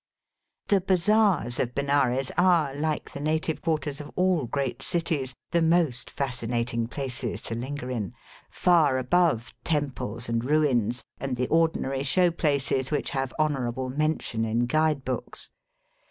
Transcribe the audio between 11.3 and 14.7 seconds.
the ordinary show places which have honourable mention in